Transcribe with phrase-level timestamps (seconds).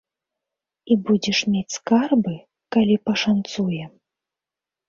[0.95, 2.33] І будзеш мець скарбы,
[2.77, 3.83] калі пашанцуе.